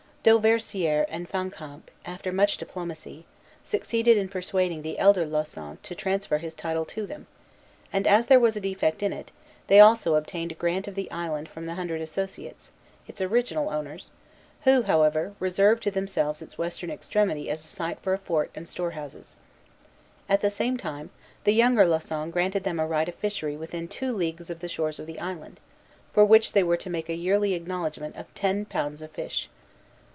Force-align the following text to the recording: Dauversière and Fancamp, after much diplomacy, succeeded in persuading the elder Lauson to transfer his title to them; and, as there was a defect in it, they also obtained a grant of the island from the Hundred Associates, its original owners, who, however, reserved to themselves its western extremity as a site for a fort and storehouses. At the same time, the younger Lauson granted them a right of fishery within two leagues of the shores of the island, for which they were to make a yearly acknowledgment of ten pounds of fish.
Dauversière 0.23 1.07
and 1.09 1.27
Fancamp, 1.27 1.89
after 2.05 2.31
much 2.31 2.57
diplomacy, 2.59 3.25
succeeded 3.63 4.17
in 4.17 4.29
persuading 4.29 4.83
the 4.83 4.99
elder 4.99 5.25
Lauson 5.25 5.79
to 5.81 5.95
transfer 5.95 6.37
his 6.37 6.53
title 6.53 6.85
to 6.85 7.07
them; 7.07 7.25
and, 7.91 8.05
as 8.05 8.27
there 8.27 8.39
was 8.39 8.55
a 8.55 8.61
defect 8.61 9.01
in 9.01 9.13
it, 9.13 9.31
they 9.65 9.79
also 9.79 10.13
obtained 10.13 10.51
a 10.51 10.53
grant 10.53 10.87
of 10.87 10.93
the 10.93 11.09
island 11.09 11.49
from 11.49 11.65
the 11.65 11.73
Hundred 11.73 12.01
Associates, 12.01 12.69
its 13.07 13.19
original 13.19 13.71
owners, 13.71 14.11
who, 14.63 14.83
however, 14.83 15.33
reserved 15.39 15.81
to 15.81 15.89
themselves 15.89 16.43
its 16.43 16.55
western 16.55 16.91
extremity 16.91 17.49
as 17.49 17.65
a 17.65 17.67
site 17.67 17.99
for 18.01 18.13
a 18.13 18.19
fort 18.19 18.51
and 18.53 18.69
storehouses. 18.69 19.37
At 20.29 20.41
the 20.41 20.51
same 20.51 20.77
time, 20.77 21.09
the 21.45 21.53
younger 21.53 21.87
Lauson 21.87 22.29
granted 22.29 22.63
them 22.63 22.79
a 22.79 22.85
right 22.85 23.09
of 23.09 23.15
fishery 23.15 23.57
within 23.57 23.87
two 23.87 24.13
leagues 24.13 24.51
of 24.51 24.59
the 24.59 24.69
shores 24.69 24.99
of 24.99 25.07
the 25.07 25.19
island, 25.19 25.59
for 26.13 26.23
which 26.23 26.53
they 26.53 26.61
were 26.61 26.77
to 26.77 26.91
make 26.91 27.09
a 27.09 27.15
yearly 27.15 27.55
acknowledgment 27.55 28.15
of 28.17 28.31
ten 28.35 28.65
pounds 28.65 29.01
of 29.01 29.09
fish. 29.09 29.49